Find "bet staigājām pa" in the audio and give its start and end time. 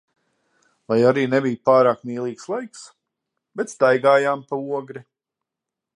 3.61-4.63